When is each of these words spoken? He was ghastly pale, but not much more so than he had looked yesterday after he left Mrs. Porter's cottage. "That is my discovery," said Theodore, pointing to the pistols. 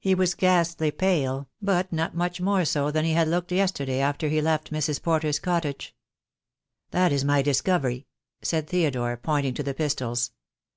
He 0.00 0.16
was 0.16 0.34
ghastly 0.34 0.90
pale, 0.90 1.48
but 1.60 1.92
not 1.92 2.16
much 2.16 2.40
more 2.40 2.64
so 2.64 2.90
than 2.90 3.04
he 3.04 3.12
had 3.12 3.28
looked 3.28 3.52
yesterday 3.52 4.00
after 4.00 4.26
he 4.28 4.40
left 4.40 4.72
Mrs. 4.72 5.00
Porter's 5.00 5.38
cottage. 5.38 5.94
"That 6.90 7.12
is 7.12 7.24
my 7.24 7.42
discovery," 7.42 8.08
said 8.42 8.66
Theodore, 8.66 9.16
pointing 9.16 9.54
to 9.54 9.62
the 9.62 9.72
pistols. 9.74 10.32